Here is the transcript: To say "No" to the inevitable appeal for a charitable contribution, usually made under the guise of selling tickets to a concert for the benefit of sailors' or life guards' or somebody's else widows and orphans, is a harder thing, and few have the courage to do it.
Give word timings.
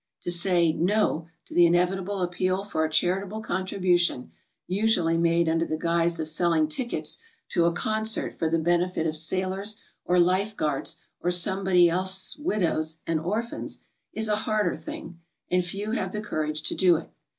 To 0.23 0.31
say 0.31 0.73
"No" 0.73 1.27
to 1.45 1.53
the 1.53 1.67
inevitable 1.67 2.23
appeal 2.23 2.63
for 2.63 2.83
a 2.83 2.89
charitable 2.89 3.41
contribution, 3.41 4.31
usually 4.65 5.15
made 5.15 5.47
under 5.47 5.63
the 5.63 5.77
guise 5.77 6.19
of 6.19 6.27
selling 6.27 6.67
tickets 6.67 7.19
to 7.49 7.65
a 7.67 7.71
concert 7.71 8.33
for 8.33 8.49
the 8.49 8.57
benefit 8.57 9.05
of 9.05 9.15
sailors' 9.15 9.77
or 10.03 10.17
life 10.17 10.57
guards' 10.57 10.97
or 11.19 11.29
somebody's 11.29 11.91
else 11.91 12.35
widows 12.37 12.97
and 13.05 13.19
orphans, 13.19 13.77
is 14.11 14.27
a 14.27 14.37
harder 14.49 14.75
thing, 14.75 15.19
and 15.51 15.63
few 15.63 15.91
have 15.91 16.13
the 16.13 16.21
courage 16.21 16.63
to 16.63 16.73
do 16.73 16.95
it. 16.95 17.11